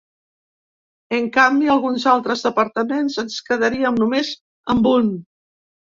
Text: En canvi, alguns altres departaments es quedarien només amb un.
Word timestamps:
En 1.17 1.27
canvi, 1.35 1.67
alguns 1.73 2.07
altres 2.13 2.43
departaments 2.47 3.21
es 3.25 3.39
quedarien 3.51 4.03
només 4.05 4.33
amb 4.75 4.91
un. 4.99 5.13